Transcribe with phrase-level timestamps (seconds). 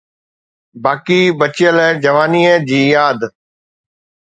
[0.83, 3.19] باقي بچيل جوانيءَ جي ياد.